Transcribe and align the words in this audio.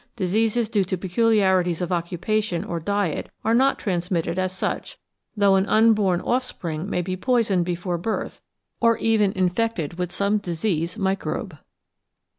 Diseases 0.15 0.67
due 0.67 0.83
to 0.85 0.97
peculiarities 0.97 1.79
of 1.79 1.91
occupation 1.91 2.63
or 2.63 2.79
diet 2.79 3.29
are 3.45 3.53
not 3.53 3.77
transmitted 3.77 4.39
as 4.39 4.51
such, 4.51 4.97
though 5.37 5.53
an 5.53 5.67
unborn 5.67 6.21
offspring 6.21 6.89
may 6.89 7.03
be 7.03 7.15
poisoned 7.15 7.65
before 7.65 7.99
birth, 7.99 8.41
or 8.79 8.97
even 8.97 9.31
infected 9.33 9.99
with 9.99 10.11
some 10.11 10.39
disease 10.39 10.97
microbe. 10.97 11.55